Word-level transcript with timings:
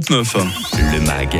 Le 0.00 1.00
MAG, 1.00 1.36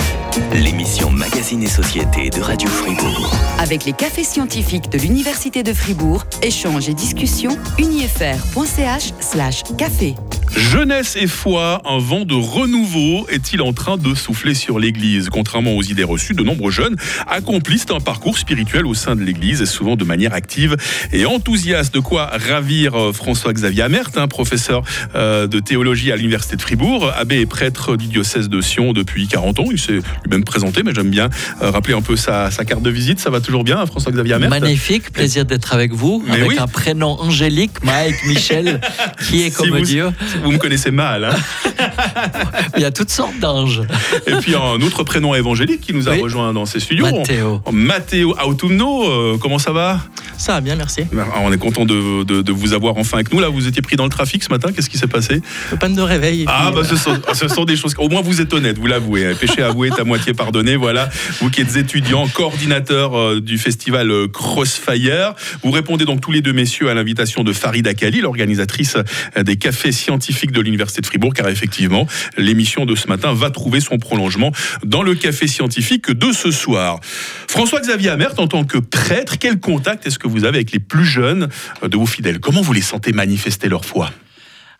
l'émission 0.52 1.12
Magazine 1.12 1.62
et 1.62 1.68
Société 1.68 2.28
de 2.28 2.40
Radio 2.40 2.68
Fribourg. 2.68 3.32
Avec 3.60 3.84
les 3.84 3.92
cafés 3.92 4.24
scientifiques 4.24 4.90
de 4.90 4.98
l'Université 4.98 5.62
de 5.62 5.72
Fribourg, 5.72 6.24
échanges 6.42 6.88
et 6.88 6.94
discussions, 6.94 7.56
unifr.ch 7.78 9.12
slash 9.20 9.62
café. 9.76 10.16
Jeunesse 10.56 11.16
et 11.16 11.26
foi, 11.26 11.82
un 11.84 11.98
vent 11.98 12.24
de 12.24 12.34
renouveau 12.34 13.26
est-il 13.28 13.62
en 13.62 13.72
train 13.72 13.96
de 13.96 14.14
souffler 14.14 14.54
sur 14.54 14.78
l'Église? 14.78 15.28
Contrairement 15.28 15.76
aux 15.76 15.82
idées 15.82 16.04
reçues, 16.04 16.34
de 16.34 16.42
nombreux 16.42 16.70
jeunes 16.70 16.96
accomplissent 17.26 17.86
un 17.90 18.00
parcours 18.00 18.38
spirituel 18.38 18.86
au 18.86 18.94
sein 18.94 19.14
de 19.14 19.22
l'Église, 19.22 19.64
souvent 19.66 19.94
de 19.94 20.04
manière 20.04 20.34
active 20.34 20.76
et 21.12 21.26
enthousiaste. 21.26 21.94
De 21.94 22.00
quoi 22.00 22.30
ravir 22.48 22.94
euh, 22.94 23.12
François-Xavier 23.12 23.82
Amert, 23.82 24.10
un 24.16 24.26
professeur 24.26 24.82
euh, 25.14 25.46
de 25.46 25.60
théologie 25.60 26.10
à 26.12 26.16
l'Université 26.16 26.56
de 26.56 26.62
Fribourg, 26.62 27.12
abbé 27.16 27.40
et 27.40 27.46
prêtre 27.46 27.96
du 27.96 28.06
diocèse 28.06 28.47
de 28.48 28.60
Sion 28.60 28.92
depuis 28.92 29.28
40 29.28 29.60
ans. 29.60 29.66
Il 29.70 29.78
s'est 29.78 30.00
lui-même 30.24 30.44
présenté, 30.44 30.82
mais 30.82 30.94
j'aime 30.94 31.10
bien 31.10 31.28
euh, 31.62 31.70
rappeler 31.70 31.94
un 31.94 32.02
peu 32.02 32.16
sa, 32.16 32.50
carte 32.66 32.82
de 32.82 32.90
visite. 32.90 33.20
Ça 33.20 33.30
va 33.30 33.40
toujours 33.40 33.64
bien, 33.64 33.84
François-Xavier 33.86 34.34
Amert 34.34 34.50
Magnifique, 34.50 35.12
plaisir 35.12 35.44
d'être 35.44 35.72
avec 35.72 35.92
vous, 35.92 36.24
avec 36.30 36.58
un 36.58 36.66
prénom 36.66 37.20
angélique, 37.20 37.82
Mike 37.82 38.16
Michel, 38.26 38.80
qui 39.28 39.42
est 39.42 39.50
comme 39.50 39.80
Dieu 39.82 40.08
vous 40.42 40.52
me 40.52 40.58
connaissez 40.58 40.90
mal. 40.90 41.24
Hein. 41.24 41.34
Il 42.76 42.82
y 42.82 42.84
a 42.84 42.90
toutes 42.90 43.10
sortes 43.10 43.38
d'anges. 43.38 43.82
Et 44.26 44.32
puis 44.36 44.54
un 44.54 44.80
autre 44.80 45.04
prénom 45.04 45.34
évangélique 45.34 45.80
qui 45.80 45.94
nous 45.94 46.08
a 46.08 46.14
rejoint 46.14 46.52
dans 46.52 46.66
ces 46.66 46.80
studios. 46.80 47.06
Matteo. 47.06 47.62
Matteo 47.72 48.34
Autumno, 48.44 49.04
euh, 49.04 49.38
comment 49.40 49.58
ça 49.58 49.72
va? 49.72 50.00
Ça 50.38 50.52
va 50.52 50.60
bien, 50.60 50.76
merci. 50.76 51.02
Ben, 51.12 51.26
on 51.42 51.52
est 51.52 51.58
content 51.58 51.84
de, 51.84 52.52
vous 52.52 52.72
avoir 52.72 52.96
enfin 52.96 53.18
avec 53.18 53.32
nous. 53.32 53.40
Là, 53.40 53.48
vous 53.48 53.66
étiez 53.66 53.82
pris 53.82 53.96
dans 53.96 54.04
le 54.04 54.10
trafic 54.10 54.42
ce 54.44 54.50
matin. 54.50 54.70
Qu'est-ce 54.72 54.88
qui 54.88 54.96
s'est 54.96 55.08
passé 55.08 55.42
Panne 55.80 55.94
de 55.94 56.00
réveil. 56.00 56.44
Ah, 56.46 56.70
bah, 56.72 56.82
ce, 56.84 57.48
sont, 57.48 57.64
des 57.64 57.76
choses. 57.76 57.94
Au 57.98 58.08
moins, 58.08 58.22
vous 58.22 58.40
êtes 58.40 58.54
honnête, 58.54 58.78
vous 58.78 58.86
l'avouez. 58.86 59.34
Péché 59.34 59.62
avoué 59.62 59.88
est 59.88 60.00
à 60.00 60.04
moitié 60.04 60.34
pardonné. 60.34 60.76
Voilà. 60.76 61.08
Vous 61.40 61.50
qui 61.50 61.60
êtes 61.60 61.76
étudiant, 61.76 62.28
coordinateur 62.28 63.18
euh, 63.18 63.40
du 63.40 63.58
festival 63.58 64.10
euh, 64.10 64.28
Crossfire. 64.28 65.34
Vous 65.64 65.72
répondez 65.72 66.04
donc 66.04 66.20
tous 66.20 66.30
les 66.30 66.40
deux, 66.40 66.52
messieurs, 66.52 66.88
à 66.88 66.94
l'invitation 66.94 67.42
de 67.42 67.52
Farid 67.52 67.86
Akali, 67.88 68.20
l'organisatrice 68.20 68.96
des 69.36 69.56
cafés 69.56 69.92
scientifiques 69.92 70.52
de 70.52 70.60
l'Université 70.60 71.00
de 71.00 71.06
Fribourg, 71.06 71.34
car 71.34 71.48
effectivement, 71.48 72.06
l'émission 72.36 72.86
de 72.86 72.94
ce 72.94 73.08
matin 73.08 73.32
va 73.32 73.50
trouver 73.50 73.80
son 73.80 73.98
prolongement 73.98 74.52
dans 74.84 75.02
le 75.02 75.14
café 75.14 75.48
scientifique 75.48 76.10
de 76.10 76.32
ce 76.32 76.52
soir. 76.52 77.00
François-Xavier 77.48 78.10
Amert, 78.10 78.34
en 78.38 78.46
tant 78.46 78.64
que 78.64 78.78
prêtre, 78.78 79.38
quel 79.38 79.58
contact 79.58 80.06
est-ce 80.06 80.18
que 80.18 80.27
vous 80.28 80.44
avez 80.44 80.58
avec 80.58 80.72
les 80.72 80.80
plus 80.80 81.04
jeunes 81.04 81.48
de 81.82 81.96
vos 81.96 82.06
fidèles 82.06 82.40
Comment 82.40 82.62
vous 82.62 82.72
les 82.72 82.82
sentez 82.82 83.12
manifester 83.12 83.68
leur 83.68 83.84
foi? 83.84 84.10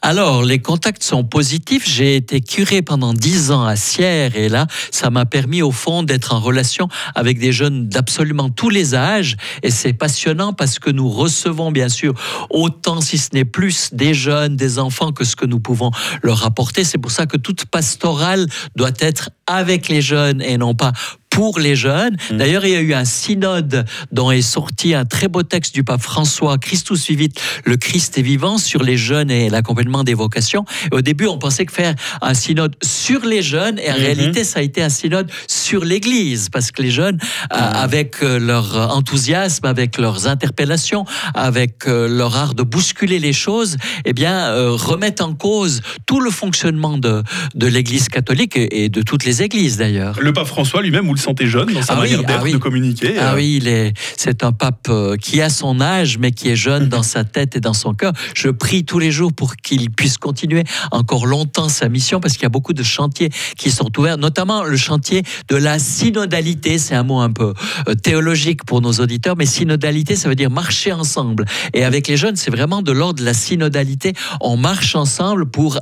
Alors, 0.01 0.45
les 0.45 0.61
contacts 0.61 1.03
sont 1.03 1.25
positifs. 1.25 1.83
J'ai 1.85 2.15
été 2.15 2.41
curé 2.41 2.83
pendant 2.83 3.13
dix 3.13 3.51
ans 3.51 3.65
à 3.65 3.75
Sierre 3.75 4.37
et 4.37 4.49
là, 4.49 4.69
ça 4.93 5.11
m'a 5.11 5.27
permis 5.27 5.61
au 5.61 5.73
fond 5.73 6.05
d'être 6.05 6.33
en 6.33 6.39
relation 6.39 6.89
avec 7.17 7.41
des 7.41 7.51
jeunes 7.51 7.89
d'absolument 7.89 8.49
tous 8.49 8.71
les 8.71 8.95
âges. 8.95 9.37
Et 9.65 9.71
c'est 9.71 9.93
passionnant 9.93 10.53
parce 10.53 10.79
que 10.79 10.91
nous 10.91 11.09
recevons 11.09 11.73
bien 11.73 11.89
sûr 11.89 12.15
autant, 12.51 13.01
si 13.01 13.19
ce 13.19 13.31
n'est 13.33 13.45
plus, 13.45 13.93
des 13.93 14.15
jeunes, 14.15 14.55
des 14.55 14.79
enfants 14.79 15.11
que 15.11 15.25
ce 15.25 15.35
que 15.35 15.47
nous 15.47 15.59
pouvons 15.59 15.91
leur 16.23 16.47
apporter. 16.47 16.85
C'est 16.85 16.99
pour 16.99 17.11
ça 17.11 17.27
que 17.27 17.37
toute 17.37 17.65
pastorale 17.65 18.47
doit 18.77 18.93
être 19.01 19.31
avec 19.49 19.89
les 19.89 20.01
jeunes 20.01 20.41
et 20.43 20.59
non 20.59 20.77
pas 20.77 20.93
pour 21.39 21.61
les 21.61 21.77
jeunes. 21.77 22.17
Mm. 22.33 22.37
D'ailleurs, 22.37 22.65
il 22.65 22.73
y 22.73 22.75
a 22.75 22.81
eu 22.81 22.95
un 22.95 23.05
synode 23.05 23.85
dont 24.11 24.33
est 24.33 24.43
sorti 24.43 24.93
un 24.93 25.05
très 25.05 25.29
beau 25.29 25.45
texte 25.45 25.73
du 25.73 25.85
pape 25.85 26.03
François, 26.03 26.59
Christus 26.59 27.07
vivit, 27.07 27.31
le 27.65 27.77
Christ 27.77 28.19
est 28.19 28.23
vivant, 28.23 28.59
sur 28.59 28.83
les 28.83 28.97
jeunes 28.97 29.31
et 29.31 29.49
l'accompagnement 29.49 30.03
des 30.03 30.15
vocations. 30.15 30.65
au 30.91 31.01
début, 31.01 31.29
on 31.29 31.39
pensait 31.39 31.65
que 31.65 31.73
faire 31.73 31.95
un 32.23 32.35
synode 32.35 32.75
sur 32.83 33.25
les 33.25 33.41
jeunes, 33.41 33.79
et 33.79 33.89
en 33.89 33.95
mm-hmm. 33.95 33.99
réalité, 33.99 34.43
ça 34.43 34.59
a 34.59 34.63
été 34.63 34.83
un 34.83 34.89
synode 34.89 35.31
sur 35.47 35.85
l'Église, 35.85 36.49
parce 36.51 36.73
que 36.73 36.83
les 36.83 36.91
jeunes, 36.91 37.19
euh, 37.53 37.57
mm. 37.57 37.77
avec 37.77 38.17
euh, 38.25 38.41
leur 38.41 38.97
enthousiasme, 38.97 39.65
avec 39.67 39.97
leurs 39.97 40.27
interpellations, 40.27 41.05
avec 41.35 41.87
euh, 41.87 42.09
leur 42.09 42.35
art 42.35 42.55
de 42.55 42.65
bousculer 42.65 43.21
les 43.21 43.33
choses, 43.33 43.77
eh 44.05 44.13
bien, 44.13 44.53
remettent 44.73 45.21
en 45.21 45.35
cause 45.35 45.83
tout 46.05 46.19
le 46.19 46.33
fonctionnement 46.33 46.99
de, 46.99 47.23
de 47.55 47.67
l'Église 47.69 48.09
catholique 48.09 48.57
et 48.57 48.89
de 48.89 49.03
toutes 49.03 49.25
les 49.25 49.41
églises 49.45 49.77
d'ailleurs. 49.77 50.19
Le 50.21 50.33
pape 50.33 50.49
François 50.49 50.83
lui-même, 50.83 51.07
vous 51.07 51.15
le 51.15 51.28
santé 51.29 51.47
jeune 51.47 51.73
dans 51.73 51.83
sa 51.83 51.93
ah 51.93 51.97
manière 51.97 52.23
d'être, 52.23 52.45
ah 52.47 52.51
de 52.51 52.57
communiquer. 52.57 53.19
Ah 53.19 53.33
euh. 53.33 53.37
oui, 53.37 53.59
il 53.61 53.69
est, 53.69 53.93
c'est 54.17 54.45
un 54.45 54.53
pape 54.53 54.89
euh, 54.89 55.17
qui 55.17 55.43
a 55.43 55.51
son 55.51 55.81
âge, 55.81 56.17
mais 56.19 56.33
qui 56.33 56.49
est 56.49 56.57
jeune 56.57 56.89
dans 56.89 57.03
sa 57.03 57.25
tête 57.25 57.55
et 57.55 57.61
dans 57.61 57.75
son 57.75 57.93
cœur. 57.93 58.13
Je 58.35 58.49
prie 58.49 58.85
tous 58.85 58.99
les 58.99 59.11
jours 59.11 59.33
pour 59.33 59.57
qu'il 59.57 59.91
puisse 59.91 60.17
continuer 60.17 60.65
encore 60.91 61.27
longtemps 61.27 61.69
sa 61.69 61.89
mission, 61.91 62.21
parce 62.21 62.35
qu'il 62.35 62.45
y 62.45 62.47
a 62.47 62.51
beaucoup 62.51 62.73
de 62.73 62.83
chantiers 62.83 63.29
qui 63.59 63.71
sont 63.71 63.91
ouverts, 63.99 64.17
notamment 64.17 64.65
le 64.65 64.77
chantier 64.79 65.23
de 65.49 65.57
la 65.57 65.79
synodalité. 65.79 66.79
C'est 66.79 66.95
un 66.95 67.03
mot 67.03 67.21
un 67.21 67.33
peu 67.33 67.53
euh, 67.89 67.95
théologique 67.95 68.65
pour 68.65 68.81
nos 68.81 68.93
auditeurs, 68.93 69.37
mais 69.37 69.47
synodalité, 69.47 70.17
ça 70.17 70.31
veut 70.31 70.35
dire 70.35 70.51
marcher 70.51 70.93
ensemble. 70.93 71.45
Et 71.75 71.85
avec 71.85 72.09
les 72.09 72.17
jeunes, 72.17 72.37
c'est 72.37 72.51
vraiment 72.51 72.81
de 72.81 72.93
l'ordre 72.93 73.21
de 73.21 73.25
la 73.25 73.35
synodalité. 73.35 74.15
On 74.41 74.57
marche 74.57 74.95
ensemble 74.95 75.45
pour 75.51 75.79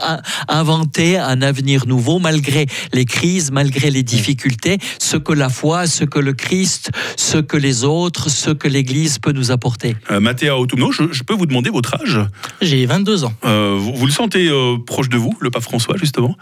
inventer 0.48 1.18
un 1.18 1.40
avenir 1.40 1.86
nouveau, 1.86 2.18
malgré 2.18 2.66
les 2.92 3.04
crises, 3.04 3.52
malgré 3.52 3.90
les 3.90 4.02
difficultés. 4.02 4.78
Ce 4.98 5.16
que 5.26 5.32
la 5.32 5.48
foi, 5.48 5.86
ce 5.86 6.04
que 6.04 6.20
le 6.20 6.32
Christ, 6.34 6.90
ce 7.16 7.38
que 7.38 7.56
les 7.56 7.82
autres, 7.82 8.30
ce 8.30 8.50
que 8.50 8.68
l'Église 8.68 9.18
peut 9.18 9.32
nous 9.32 9.50
apporter. 9.50 9.96
Euh, 10.10 10.20
Mathéa 10.20 10.56
Autumno, 10.56 10.92
je, 10.92 11.22
peux 11.24 11.34
vous 11.34 11.46
demander 11.46 11.70
votre 11.70 12.00
âge? 12.00 12.20
J'ai 12.62 12.86
22 12.86 13.24
ans. 13.24 13.34
Euh, 13.44 13.76
vous, 13.76 14.06
le 14.06 14.12
sentez 14.12 14.48
euh, 14.48 14.76
proche 14.86 15.08
de 15.08 15.16
vous, 15.16 15.36
le 15.40 15.50
pape 15.50 15.64
François, 15.64 15.96
justement? 15.96 16.36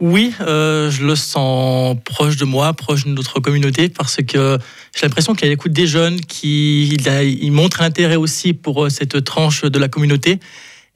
Oui, 0.00 0.32
euh, 0.40 0.90
je 0.90 1.04
le 1.04 1.14
sens 1.14 1.96
proche 2.04 2.36
de 2.36 2.44
moi, 2.44 2.72
proche 2.72 3.04
de 3.04 3.10
notre 3.10 3.38
communauté, 3.38 3.88
parce 3.88 4.16
que 4.16 4.58
j'ai 4.96 5.06
l'impression 5.06 5.34
qu'il 5.34 5.48
l'écoute 5.48 5.72
des 5.72 5.86
jeunes, 5.86 6.20
qu'il 6.20 7.00
il 7.06 7.52
montre 7.52 7.82
l'intérêt 7.82 8.16
aussi 8.16 8.52
pour 8.52 8.90
cette 8.90 9.22
tranche 9.22 9.62
de 9.62 9.78
la 9.78 9.88
communauté. 9.88 10.40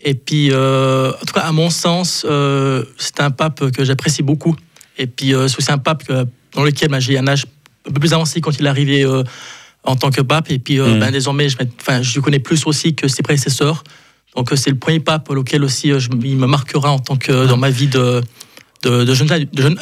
Et 0.04 0.14
puis, 0.14 0.48
en 0.52 1.24
tout 1.24 1.34
cas, 1.34 1.42
à 1.42 1.52
mon 1.52 1.70
sens, 1.70 2.26
c'est 2.96 3.20
un 3.20 3.30
pape 3.30 3.70
que 3.70 3.84
j'apprécie 3.84 4.22
beaucoup. 4.22 4.56
Et 4.98 5.06
puis, 5.06 5.30
c'est 5.30 5.58
aussi 5.58 5.72
un 5.72 5.78
pape 5.78 6.04
que 6.04 6.26
dans 6.54 6.64
lequel 6.64 6.88
ben, 6.88 7.00
j'ai 7.00 7.18
un 7.18 7.26
âge 7.26 7.46
un 7.88 7.92
peu 7.92 8.00
plus 8.00 8.12
avancé 8.12 8.40
quand 8.40 8.58
il 8.58 8.66
est 8.66 8.68
arrivé 8.68 9.04
euh, 9.04 9.22
en 9.84 9.96
tant 9.96 10.10
que 10.10 10.20
pape. 10.20 10.50
Et 10.50 10.58
puis 10.58 10.78
euh, 10.78 10.96
mm. 10.96 11.00
ben, 11.00 11.10
désormais, 11.10 11.48
je, 11.48 11.56
je 12.02 12.20
connais 12.20 12.38
plus 12.38 12.66
aussi 12.66 12.94
que 12.94 13.08
ses 13.08 13.22
prédécesseurs. 13.22 13.84
Donc 14.36 14.52
euh, 14.52 14.56
c'est 14.56 14.70
le 14.70 14.78
premier 14.78 15.00
pape 15.00 15.30
auquel 15.30 15.64
aussi 15.64 15.88
il 15.88 16.36
me 16.36 16.46
marquera 16.46 16.90
en 16.90 16.98
tant 16.98 17.16
que 17.16 17.46
dans 17.46 17.58
ma 17.58 17.68
vie 17.68 17.88
de, 17.88 18.22
de, 18.82 19.14
jeunes, 19.14 19.30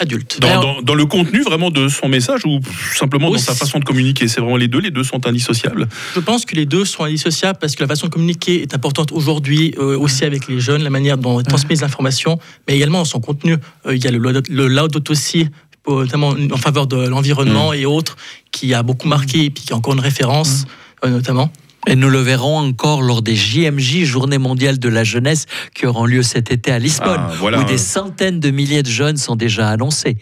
adultes. 0.01 0.41
Dans, 0.41 0.95
le 0.95 1.07
contenu 1.07 1.43
vraiment 1.43 1.71
de 1.71 1.89
son 1.89 2.09
message 2.09 2.45
ou 2.45 2.59
simplement 2.97 3.31
dans 3.31 3.39
sa 3.39 3.55
façon 3.55 3.79
de 3.79 3.85
communiquer? 3.85 4.27
C'est 4.27 4.41
vraiment 4.41 4.57
les 4.57 4.67
deux? 4.67 4.81
Les 4.81 4.91
deux 4.91 5.05
sont 5.05 5.25
indissociables? 5.25 5.89
Je 6.15 6.21
pense 6.21 6.45
que 6.45 6.57
les 6.57 6.67
deux 6.67 6.85
sont 6.85 7.05
indissociables 7.05 7.59
parce 7.61 7.77
que 7.77 7.83
la 7.83 7.89
façon 7.89 8.09
de 8.09 8.13
communiquer 8.13 8.63
est 8.63 8.75
importante 8.75 9.13
aujourd'hui 9.13 9.75
aussi 9.79 10.25
avec 10.25 10.49
les 10.49 10.59
jeunes, 10.59 10.83
la 10.83 10.91
manière 10.91 11.17
dont 11.17 11.39
on 11.39 11.43
transmet 11.43 11.77
les 11.77 11.85
informations, 11.85 12.39
mais 12.67 12.75
également 12.75 12.99
dans 12.99 13.05
son 13.05 13.21
contenu. 13.21 13.57
il 13.89 14.03
y 14.03 14.09
a 14.09 14.11
le, 14.11 14.19
le 14.49 15.11
aussi 15.11 15.47
notamment 15.89 16.35
en 16.53 16.57
faveur 16.57 16.87
de 16.87 17.09
l'environnement 17.09 17.73
mm. 17.73 17.75
et 17.75 17.87
autres, 17.87 18.17
qui 18.53 18.75
a 18.75 18.83
beaucoup 18.83 19.09
marqué, 19.09 19.45
et 19.45 19.51
puis 19.51 19.65
qui 19.65 19.73
a 19.73 19.77
encore 19.77 19.95
une 19.95 20.01
référence, 20.01 20.65
mm. 20.65 21.07
euh, 21.07 21.11
notamment. 21.11 21.51
Et 21.87 21.97
nous 21.97 22.11
le 22.11 22.19
verrons 22.19 22.59
encore 22.59 23.01
lors 23.01 23.23
des 23.23 23.35
JMJ, 23.35 24.05
Journée 24.05 24.37
mondiale 24.37 24.79
de 24.79 24.89
la 24.89 25.03
jeunesse, 25.03 25.47
qui 25.75 25.87
auront 25.87 26.05
lieu 26.05 26.23
cet 26.23 26.53
été 26.53 26.71
à 26.71 26.79
Lisbonne, 26.79 27.21
ah, 27.31 27.59
où 27.59 27.65
des 27.65 27.79
centaines 27.79 28.39
de 28.39 28.51
milliers 28.51 28.83
de 28.83 28.91
jeunes 28.91 29.17
sont 29.17 29.37
déjà 29.37 29.71
annoncés 29.71 30.19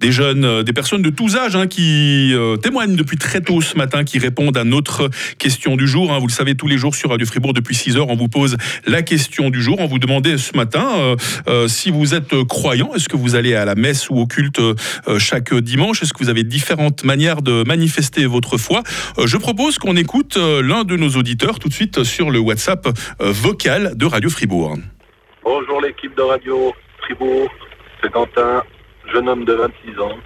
des 0.00 0.12
jeunes, 0.12 0.44
euh, 0.44 0.62
des 0.62 0.72
personnes 0.72 1.02
de 1.02 1.10
tous 1.10 1.36
âges 1.36 1.56
hein, 1.56 1.66
qui 1.66 2.32
euh, 2.34 2.56
témoignent 2.56 2.96
depuis 2.96 3.16
très 3.16 3.40
tôt 3.40 3.60
ce 3.60 3.76
matin, 3.76 4.04
qui 4.04 4.18
répondent 4.18 4.56
à 4.56 4.64
notre 4.64 5.08
question 5.38 5.76
du 5.76 5.86
jour. 5.86 6.12
Hein. 6.12 6.18
Vous 6.18 6.26
le 6.26 6.32
savez, 6.32 6.54
tous 6.54 6.66
les 6.66 6.76
jours 6.76 6.94
sur 6.94 7.10
Radio 7.10 7.26
Fribourg, 7.26 7.54
depuis 7.54 7.74
6 7.74 7.96
heures, 7.96 8.08
on 8.08 8.16
vous 8.16 8.28
pose 8.28 8.56
la 8.86 9.02
question 9.02 9.48
du 9.50 9.62
jour. 9.62 9.76
On 9.80 9.86
vous 9.86 9.98
demandait 9.98 10.36
ce 10.36 10.56
matin 10.56 11.16
euh, 11.48 11.68
si 11.68 11.90
vous 11.90 12.14
êtes 12.14 12.44
croyant, 12.44 12.92
est-ce 12.94 13.08
que 13.08 13.16
vous 13.16 13.34
allez 13.34 13.54
à 13.54 13.64
la 13.64 13.74
messe 13.74 14.10
ou 14.10 14.18
au 14.18 14.26
culte 14.26 14.60
chaque 15.18 15.54
dimanche? 15.54 16.02
Est-ce 16.02 16.12
que 16.12 16.18
vous 16.18 16.28
avez 16.28 16.44
différentes 16.44 17.04
manières 17.04 17.42
de 17.42 17.64
manifester 17.66 18.26
votre 18.26 18.58
foi? 18.58 18.82
Je 19.24 19.36
propose 19.36 19.78
qu'on 19.78 19.96
écoute 19.96 20.36
l'un 20.36 20.84
de 20.84 20.96
nos 20.96 21.10
auditeurs 21.10 21.58
tout 21.58 21.68
de 21.68 21.74
suite 21.74 22.04
sur 22.04 22.30
le 22.30 22.38
WhatsApp 22.38 22.88
vocal 23.20 23.92
de 23.96 24.06
Radio 24.06 24.30
Fribourg. 24.30 24.76
Bonjour 25.42 25.80
l'équipe 25.80 26.16
de 26.16 26.22
Radio 26.22 26.72
Fribourg, 27.02 27.48
c'est 28.02 28.10
Quentin 28.10 28.62
jeune 29.12 29.28
homme 29.28 29.44
de 29.44 29.54
26 29.54 30.00
ans. 30.00 30.18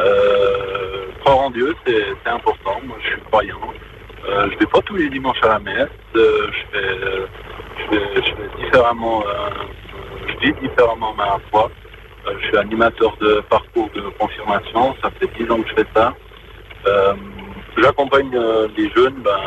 Euh, 0.00 1.06
croire 1.20 1.38
en 1.38 1.50
Dieu, 1.50 1.74
c'est 1.86 2.14
important. 2.26 2.80
Moi, 2.84 2.96
je 3.02 3.08
suis 3.08 3.20
croyant. 3.22 3.72
Euh, 4.28 4.48
je 4.50 4.54
ne 4.54 4.58
vais 4.60 4.66
pas 4.66 4.80
tous 4.82 4.96
les 4.96 5.08
dimanches 5.08 5.42
à 5.42 5.48
la 5.48 5.58
messe. 5.58 5.88
Euh, 6.16 6.50
je, 7.90 8.64
différemment, 8.64 9.24
euh, 9.26 10.36
vis 10.42 10.52
différemment 10.60 11.14
ma 11.14 11.38
foi. 11.50 11.70
je 12.40 12.46
suis 12.46 12.56
animateur 12.56 13.16
de 13.20 13.40
parcours 13.48 13.88
de 13.94 14.02
confirmation. 14.18 14.94
Ça 15.02 15.10
fait 15.18 15.28
10 15.38 15.50
ans 15.50 15.62
que 15.62 15.68
je 15.70 15.74
fais 15.74 15.88
ça. 15.94 16.14
J'accompagne 17.76 18.36
les 18.76 18.90
jeunes 18.90 19.22
ben, 19.22 19.38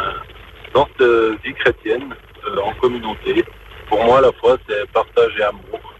dans 0.73 0.87
cette 0.97 1.07
vie 1.43 1.53
chrétienne, 1.53 2.15
en 2.63 2.73
communauté. 2.75 3.43
Pour 3.89 4.03
moi, 4.05 4.21
la 4.21 4.31
foi, 4.39 4.57
c'est 4.67 4.89
partage 4.91 5.37
et 5.37 5.43
amour. 5.43 5.93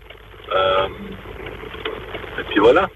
Et 2.40 2.44
puis 2.44 2.60
voilà. 2.60 2.90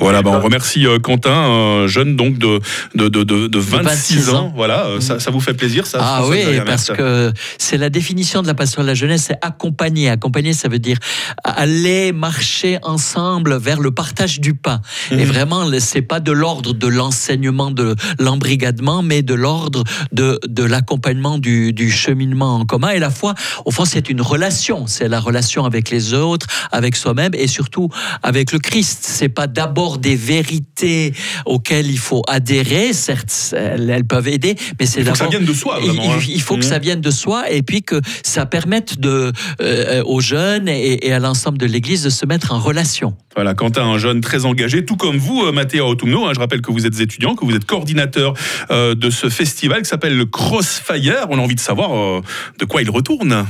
Voilà, 0.00 0.22
bah, 0.22 0.30
on 0.34 0.40
remercie 0.40 0.86
euh, 0.86 0.98
Quentin, 0.98 1.30
un 1.32 1.86
jeune 1.86 2.16
donc 2.16 2.38
de, 2.38 2.60
de, 2.94 3.08
de, 3.08 3.22
de, 3.22 3.46
de 3.46 3.58
26, 3.58 3.84
26 4.16 4.28
ans. 4.30 4.36
ans. 4.46 4.52
Voilà, 4.56 4.86
euh, 4.86 5.00
ça, 5.00 5.20
ça 5.20 5.30
vous 5.30 5.40
fait 5.40 5.54
plaisir, 5.54 5.86
ça 5.86 5.98
Ah 6.00 6.22
oui, 6.26 6.38
parce 6.66 6.88
que 6.88 7.32
c'est 7.58 7.76
la 7.78 7.90
définition 7.90 8.42
de 8.42 8.46
la 8.46 8.54
passion 8.54 8.82
de 8.82 8.86
la 8.86 8.94
jeunesse, 8.94 9.24
c'est 9.28 9.38
accompagner. 9.42 10.08
Accompagner, 10.08 10.52
ça 10.54 10.68
veut 10.68 10.78
dire 10.78 10.96
aller 11.44 12.12
marcher 12.12 12.78
ensemble 12.82 13.56
vers 13.58 13.80
le 13.80 13.90
partage 13.90 14.40
du 14.40 14.54
pain. 14.54 14.80
Mhm. 15.10 15.18
Et 15.20 15.24
vraiment, 15.24 15.64
le- 15.64 15.80
c'est 15.80 16.02
pas 16.02 16.20
de 16.20 16.32
l'ordre 16.32 16.72
de 16.72 16.86
l'enseignement, 16.86 17.70
de 17.70 17.94
l'embrigadement, 18.18 19.02
mais 19.02 19.22
de 19.22 19.34
l'ordre 19.34 19.84
de, 20.12 20.38
de 20.48 20.62
l'accompagnement 20.64 21.38
du, 21.38 21.72
du 21.72 21.90
cheminement 21.90 22.56
en 22.56 22.64
commun. 22.64 22.90
Et 22.90 22.98
la 22.98 23.10
foi, 23.10 23.34
au 23.64 23.70
fond, 23.70 23.84
c'est 23.84 24.08
une 24.08 24.20
relation. 24.22 24.86
C'est 24.86 25.08
la 25.08 25.20
relation 25.20 25.64
avec 25.64 25.90
les 25.90 26.14
autres, 26.14 26.46
avec 26.72 26.96
soi-même 26.96 27.32
et 27.34 27.46
surtout 27.46 27.88
avec 28.22 28.52
le 28.52 28.58
Christ. 28.58 29.00
C'est 29.02 29.28
pas 29.28 29.46
d'abord 29.46 29.89
des 29.98 30.16
vérités 30.16 31.12
auxquelles 31.46 31.90
il 31.90 31.98
faut 31.98 32.22
adhérer. 32.28 32.92
Certes, 32.92 33.54
elles, 33.56 34.04
peuvent 34.04 34.28
aider, 34.28 34.56
mais 34.78 34.86
c'est 34.86 35.00
Il 35.00 35.06
faut 35.06 35.12
que 35.12 35.18
ça 35.18 35.24
d'abord 35.24 35.38
vienne 35.40 35.48
de 35.48 35.54
soi, 35.54 35.78
il- 35.82 35.86
vraiment. 35.90 36.12
hein. 36.14 36.18
il, 36.26 36.34
il 36.34 36.40
faut 36.42 36.54
que 36.56 36.64
Mhm. 36.64 36.68
ça 36.70 36.78
vienne 36.78 37.00
de 37.00 37.10
soi 37.10 37.50
et 37.50 37.62
puis 37.62 37.82
que 37.82 38.00
ça 38.24 38.46
permette 38.46 38.98
de, 39.00 39.32
euh, 39.60 40.02
aux 40.04 40.20
jeunes 40.20 40.68
et, 40.68 41.06
et 41.06 41.12
à 41.12 41.18
l'ensemble 41.18 41.58
de 41.58 41.66
l'Église 41.66 42.02
de 42.02 42.10
se 42.10 42.26
mettre 42.26 42.52
en 42.52 42.58
relation. 42.58 43.14
Voilà, 43.34 43.54
Quentin, 43.54 43.84
un 43.84 43.98
jeune 43.98 44.20
très 44.20 44.44
engagé, 44.44 44.84
tout 44.84 44.96
comme 44.96 45.16
vous, 45.16 45.44
euh, 45.44 45.52
Mathéo 45.52 45.86
Autumno. 45.86 46.26
hein, 46.26 46.32
je 46.34 46.40
rappelle 46.40 46.62
que 46.62 46.72
vous 46.72 46.86
êtes 46.86 46.98
étudiant, 47.00 47.34
que 47.36 47.44
vous 47.44 47.54
êtes 47.54 47.64
coordinateur 47.64 48.34
euh, 48.70 48.94
de 48.94 49.08
ce 49.10 49.28
festival 49.28 49.82
qui 49.82 49.88
s'appelle 49.88 50.16
le 50.16 50.26
Crossfire. 50.26 51.26
On 51.30 51.38
a 51.38 51.40
envie 51.40 51.54
de 51.54 51.60
savoir 51.60 51.94
euh, 51.96 52.20
de 52.58 52.64
quoi 52.64 52.82
il 52.82 52.90
retourne. 52.90 53.46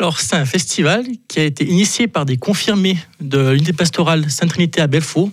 Alors, 0.00 0.18
c'est 0.18 0.34
un 0.36 0.46
festival 0.46 1.04
qui 1.28 1.40
a 1.40 1.44
été 1.44 1.62
initié 1.66 2.08
par 2.08 2.24
des 2.24 2.38
confirmés 2.38 2.96
de 3.20 3.50
l'unité 3.50 3.74
pastorale 3.74 4.30
Sainte-Trinité 4.30 4.80
à 4.80 4.86
Belfaux. 4.86 5.30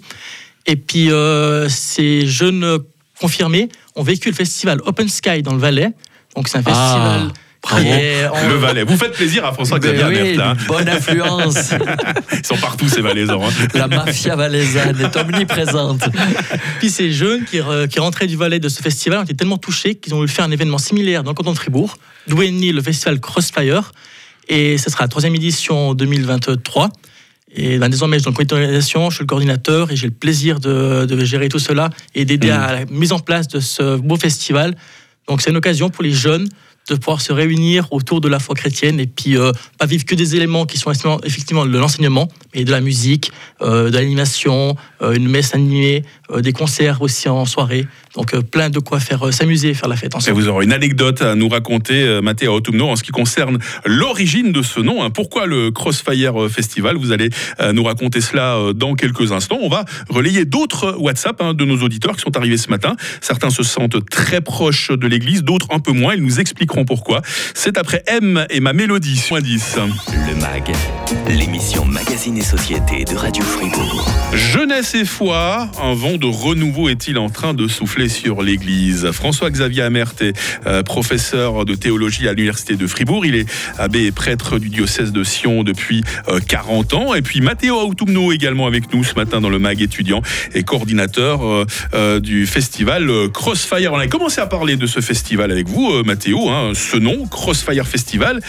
Et 0.65 0.75
puis, 0.75 1.09
euh, 1.09 1.69
ces 1.69 2.27
jeunes 2.27 2.79
confirmés 3.17 3.69
ont 3.95 4.03
vécu 4.03 4.27
le 4.29 4.35
festival 4.35 4.81
Open 4.85 5.07
Sky 5.07 5.41
dans 5.41 5.53
le 5.53 5.59
Valais. 5.59 5.91
Donc, 6.35 6.49
c'est 6.49 6.57
un 6.57 6.63
festival. 6.63 7.31
bravo. 7.63 7.81
qui 7.81 7.87
est 7.87 8.27
en- 8.27 8.47
Le 8.49 8.55
Valais. 8.55 8.83
Vous 8.83 8.97
faites 8.97 9.13
plaisir 9.13 9.45
à 9.45 9.53
François-Xavier 9.53 10.33
oui, 10.33 10.37
hein. 10.41 10.55
bonne 10.67 10.89
influence. 10.89 11.71
Ils 12.33 12.45
sont 12.45 12.57
partout, 12.57 12.89
ces 12.89 13.01
Valaisans. 13.01 13.41
hein. 13.41 13.67
La 13.73 13.87
mafia 13.87 14.35
valaisanne 14.35 14.99
est 14.99 15.15
omniprésente. 15.15 16.01
Puis 16.79 16.89
ces 16.89 17.11
jeunes 17.13 17.45
qui, 17.45 17.57
re- 17.59 17.87
qui 17.87 17.99
rentraient 18.01 18.27
du 18.27 18.35
Valais 18.35 18.59
de 18.59 18.67
ce 18.69 18.81
festival 18.81 19.19
ont 19.19 19.23
été 19.23 19.33
tellement 19.33 19.57
touchés 19.57 19.95
qu'ils 19.95 20.13
ont 20.13 20.17
voulu 20.17 20.27
faire 20.29 20.43
un 20.45 20.51
événement 20.51 20.77
similaire 20.77 21.23
dans 21.23 21.31
le 21.31 21.35
canton 21.35 21.53
de 21.53 21.57
Fribourg, 21.57 21.97
d'où 22.27 22.41
est 22.43 22.51
né 22.51 22.73
le 22.73 22.81
festival 22.81 23.21
Crossfire. 23.21 23.93
Et 24.49 24.77
ce 24.77 24.89
sera 24.89 25.03
la 25.03 25.07
troisième 25.07 25.35
édition 25.35 25.89
en 25.89 25.93
2023. 25.93 26.89
Et 27.55 27.77
ben, 27.77 27.89
désormais, 27.89 28.17
je 28.17 28.21
suis 28.21 28.25
dans 28.25 28.31
le 28.31 28.35
comité 28.35 28.55
d'organisation, 28.55 29.09
je 29.09 29.15
suis 29.15 29.23
le 29.23 29.27
coordinateur 29.27 29.91
et 29.91 29.95
j'ai 29.95 30.07
le 30.07 30.13
plaisir 30.13 30.59
de, 30.59 31.05
de 31.05 31.25
gérer 31.25 31.49
tout 31.49 31.59
cela 31.59 31.89
et 32.13 32.25
d'aider 32.25 32.49
à 32.49 32.73
la 32.73 32.85
mise 32.85 33.13
en 33.13 33.19
place 33.19 33.47
de 33.47 33.59
ce 33.59 33.97
beau 33.97 34.17
festival. 34.17 34.75
Donc 35.27 35.41
c'est 35.41 35.49
une 35.49 35.57
occasion 35.57 35.89
pour 35.89 36.03
les 36.03 36.11
jeunes 36.11 36.47
de 36.89 36.95
pouvoir 36.95 37.21
se 37.21 37.33
réunir 37.33 37.87
autour 37.91 38.21
de 38.21 38.27
la 38.27 38.39
foi 38.39 38.55
chrétienne 38.55 38.99
et 38.99 39.07
puis 39.07 39.37
euh, 39.37 39.51
pas 39.77 39.85
vivre 39.85 40.05
que 40.05 40.15
des 40.15 40.35
éléments 40.35 40.65
qui 40.65 40.77
sont 40.77 40.91
effectivement- 41.23 41.65
de 41.65 41.77
l'enseignement, 41.77 42.27
mais 42.55 42.63
de 42.63 42.71
la 42.71 42.81
musique, 42.81 43.31
euh, 43.61 43.89
de 43.89 43.95
l'animation, 43.95 44.75
euh, 45.01 45.13
une 45.13 45.27
messe 45.27 45.53
animée, 45.53 46.03
euh, 46.31 46.41
des 46.41 46.53
concerts 46.53 47.01
aussi 47.01 47.27
en 47.29 47.45
soirée. 47.45 47.87
Donc 48.15 48.35
plein 48.49 48.69
de 48.69 48.79
quoi 48.79 48.99
faire 48.99 49.31
s'amuser 49.33 49.73
faire 49.73 49.89
la 49.89 49.95
fête 49.95 50.15
ensemble. 50.15 50.37
vous 50.39 50.47
aurez 50.47 50.65
une 50.65 50.73
anecdote 50.73 51.21
à 51.21 51.35
nous 51.35 51.49
raconter, 51.49 52.19
Mathéo 52.23 52.53
Autumno, 52.53 52.87
en 52.89 52.95
ce 52.95 53.03
qui 53.03 53.11
concerne 53.11 53.59
l'origine 53.85 54.51
de 54.51 54.61
ce 54.63 54.79
nom. 54.79 55.03
hein. 55.03 55.09
Pourquoi 55.11 55.45
le 55.45 55.69
Crossfire 55.71 56.49
Festival? 56.49 56.97
Vous 56.97 57.11
allez 57.11 57.29
nous 57.73 57.83
raconter 57.83 58.21
cela 58.21 58.57
dans 58.73 58.95
quelques 58.95 59.31
instants. 59.31 59.59
On 59.61 59.69
va 59.69 59.85
relayer 60.09 60.45
d'autres 60.45 60.95
WhatsApp 60.99 61.41
hein, 61.41 61.53
de 61.53 61.63
nos 61.65 61.77
auditeurs 61.83 62.15
qui 62.15 62.21
sont 62.21 62.35
arrivés 62.35 62.57
ce 62.57 62.69
matin. 62.69 62.95
Certains 63.21 63.51
se 63.51 63.61
sentent 63.61 64.03
très 64.09 64.41
proches 64.41 64.89
de 64.91 65.05
l'église, 65.07 65.43
d'autres 65.43 65.67
un 65.71 65.79
peu 65.79 65.91
moins. 65.91 66.15
Ils 66.15 66.23
nous 66.23 66.39
expliqueront 66.39 66.76
pourquoi. 66.85 67.21
C'est 67.53 67.77
après 67.77 68.03
M 68.07 68.45
et 68.49 68.59
ma 68.59 68.73
mélodie, 68.73 69.23
moins 69.29 69.41
10. 69.41 69.77
Le 70.27 70.35
MAG, 70.35 70.73
l'émission 71.29 71.85
Magazine 71.85 72.37
et 72.37 72.41
Société 72.41 73.05
de 73.05 73.15
Radio 73.15 73.43
Fribourg. 73.43 74.07
Jeunesse 74.33 74.93
et 74.95 75.05
foi, 75.05 75.69
un 75.81 75.93
vent 75.93 76.17
de 76.17 76.25
renouveau 76.25 76.89
est-il 76.89 77.17
en 77.17 77.29
train 77.29 77.53
de 77.53 77.67
souffler 77.67 78.09
sur 78.09 78.41
l'Église? 78.41 79.09
François-Xavier 79.11 79.83
Amert 79.83 80.13
est 80.21 80.37
euh, 80.65 80.83
professeur 80.83 81.65
de 81.65 81.75
théologie 81.75 82.27
à 82.27 82.33
l'Université 82.33 82.75
de 82.75 82.87
Fribourg. 82.87 83.25
Il 83.25 83.35
est 83.35 83.45
abbé 83.77 84.05
et 84.05 84.11
prêtre 84.11 84.59
du 84.59 84.69
diocèse 84.69 85.11
de 85.11 85.23
Sion 85.23 85.63
depuis 85.63 86.03
euh, 86.27 86.39
40 86.45 86.93
ans. 86.93 87.13
Et 87.13 87.21
puis 87.21 87.41
Matteo 87.41 87.79
Autumno 87.87 88.31
également 88.31 88.67
avec 88.67 88.93
nous 88.93 89.03
ce 89.03 89.15
matin 89.15 89.39
dans 89.39 89.49
le 89.49 89.59
MAG 89.59 89.81
étudiant 89.81 90.21
et 90.53 90.63
coordinateur 90.63 91.45
euh, 91.45 91.65
euh, 91.93 92.19
du 92.19 92.45
festival 92.45 93.09
euh, 93.09 93.29
Crossfire. 93.29 93.93
On 93.93 93.99
a 93.99 94.07
commencé 94.07 94.41
à 94.41 94.47
parler 94.47 94.75
de 94.75 94.87
ce 94.87 94.99
festival 94.99 95.51
avec 95.51 95.67
vous, 95.67 95.89
euh, 95.91 96.03
Matteo. 96.03 96.49
hein, 96.49 96.71
ce 96.73 96.97
nom, 96.97 97.25
Crossfire 97.27 97.87
Festival, 97.87 98.41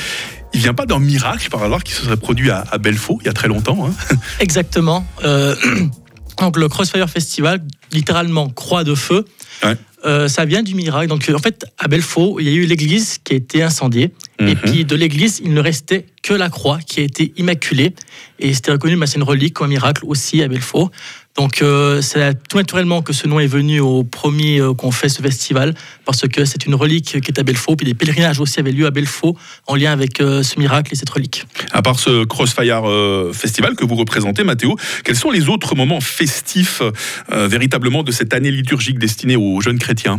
il 0.55 0.61
vient 0.61 0.75
pas 0.75 0.87
d'un 0.87 0.99
miracle 0.99 1.49
par 1.51 1.63
hasard 1.63 1.83
qui 1.85 1.93
se 1.93 2.03
serait 2.05 2.17
produit 2.17 2.51
à, 2.51 2.65
à 2.71 2.79
Belfaux 2.79 3.19
il 3.23 3.27
y 3.27 3.29
a 3.29 3.33
très 3.33 3.49
longtemps. 3.49 3.87
hein. 3.89 4.17
Exactement. 4.41 5.07
Euh, 5.25 5.55
donc 6.41 6.57
le 6.57 6.69
Crossfire 6.69 7.09
Festival, 7.11 7.63
littéralement 7.93 8.49
croix 8.49 8.85
de 8.85 8.95
feu, 8.95 9.25
Ouais. 9.65 9.77
euh, 10.07 10.29
ça 10.29 10.45
vient 10.45 10.63
du 10.63 10.75
miracle. 10.77 11.09
Donc 11.09 11.29
en 11.35 11.39
fait, 11.41 11.65
à 11.79 11.89
Belfaux, 11.89 12.39
il 12.39 12.47
y 12.47 12.49
a 12.49 12.53
eu 12.53 12.65
l'église 12.67 13.19
qui 13.25 13.33
a 13.33 13.37
été 13.37 13.63
incendiée. 13.63 14.13
Et 14.39 14.45
Mhm. 14.45 14.57
puis 14.57 14.85
de 14.85 14.95
l'église, 14.95 15.41
il 15.45 15.53
ne 15.53 15.61
restait 15.61 16.07
que 16.23 16.33
la 16.33 16.49
croix 16.49 16.79
qui 16.87 17.01
a 17.01 17.03
été 17.03 17.33
immaculée. 17.37 17.93
Et 18.39 18.55
c'était 18.55 18.71
reconnu, 18.71 18.97
bah, 18.97 19.07
c'est 19.09 19.17
une 19.17 19.25
relique, 19.25 19.55
comme 19.55 19.67
un 19.67 19.71
miracle 19.71 20.05
aussi 20.07 20.41
à 20.43 20.47
Belfaux. 20.49 20.91
Donc 21.39 21.63
euh, 21.63 22.03
c'est 22.03 22.37
tout 22.49 22.57
naturellement 22.57 23.01
que 23.01 23.13
ce 23.13 23.29
nom 23.29 23.39
est 23.39 23.47
venu 23.47 23.79
au 23.79 24.03
premier 24.03 24.61
euh, 24.61 24.75
qu'on 24.75 24.91
fait 24.91 25.09
ce 25.09 25.23
festival, 25.23 25.73
parce 26.05 26.27
que 26.27 26.45
c'est 26.45 26.67
une 26.67 26.75
relique 26.75 27.21
qui 27.21 27.31
est 27.31 27.39
à 27.39 27.45
Belfaux. 27.45 27.77
Puis 27.77 27.87
des 27.87 27.95
pèlerinages 27.95 28.41
aussi 28.41 28.59
avaient 28.59 28.73
lieu 28.73 28.87
à 28.87 28.91
Belfaux 28.91 29.39
en 29.69 29.77
lien 29.77 29.93
avec 29.93 30.21
euh, 30.21 30.43
ce 30.43 30.59
miracle 30.59 30.93
et 30.93 30.97
cette 30.97 31.11
relique. 31.11 31.47
À 31.71 31.81
part 31.81 32.01
ce 32.01 32.25
Crossfire 32.25 32.83
euh, 32.89 33.33
Festival 33.33 33.77
que 33.77 33.85
vous 33.85 33.95
représentez, 33.95 34.43
Mathéo, 34.43 34.75
quels 35.05 35.15
sont 35.15 35.31
les 35.31 35.49
autres 35.49 35.77
moments 35.77 36.01
festifs 36.01 36.83
véritablement 37.31 38.03
de 38.03 38.11
cette 38.11 38.35
année 38.35 38.51
liturgique 38.51 38.99
destinée 38.99 39.37
aux 39.37 39.61
jeunes 39.61 39.79
chrétiens? 39.79 40.19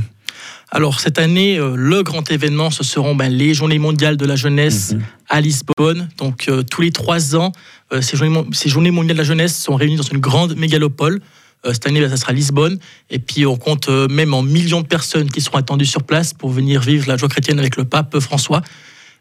Alors 0.72 1.00
cette 1.00 1.18
année, 1.18 1.58
euh, 1.58 1.74
le 1.76 2.04
grand 2.04 2.30
événement, 2.32 2.70
ce 2.70 2.84
seront 2.84 3.16
ben, 3.16 3.30
les 3.30 3.54
Journées 3.56 3.80
mondiales 3.80 4.18
de 4.18 4.26
la 4.26 4.36
jeunesse 4.36 4.94
à 5.28 5.42
Lisbonne. 5.42 6.10
Donc 6.18 6.48
euh, 6.48 6.62
tous 6.64 6.82
les 6.82 6.92
trois 6.92 7.36
ans, 7.36 7.52
euh, 7.92 8.02
ces, 8.02 8.16
journées, 8.18 8.32
mon- 8.34 8.48
ces 8.52 8.70
Journées 8.70 8.92
mondiales 8.92 9.18
de 9.18 9.22
la 9.22 9.28
jeunesse 9.28 9.58
sont 9.58 9.76
réunies 9.76 9.96
dans 9.96 10.04
une 10.04 10.20
grande 10.20 10.56
mégalopole. 10.56 11.22
Cette 11.66 11.88
année, 11.88 12.00
ben, 12.00 12.10
ça 12.10 12.16
sera 12.18 12.32
Lisbonne. 12.32 12.78
Et 13.10 13.20
puis 13.20 13.46
on 13.46 13.58
compte 13.58 13.90
même 13.90 14.34
en 14.34 14.44
millions 14.44 14.80
de 14.82 14.88
personnes 14.88 15.30
qui 15.30 15.42
seront 15.42 15.58
attendues 15.58 15.86
sur 15.88 16.04
place 16.04 16.34
pour 16.34 16.52
venir 16.52 16.80
vivre 16.82 17.06
la 17.08 17.18
joie 17.18 17.28
chrétienne 17.28 17.60
avec 17.60 17.76
le 17.76 17.84
pape 17.84 18.18
François. 18.20 18.62